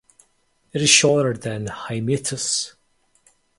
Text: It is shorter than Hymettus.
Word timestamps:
It 0.73 0.81
is 0.81 0.89
shorter 0.89 1.35
than 1.37 1.67
Hymettus. 1.67 2.73